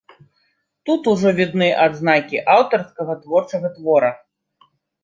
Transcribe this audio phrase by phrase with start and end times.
[0.89, 4.11] Тут ужо відны адзнакі аўтарскага творчага твора.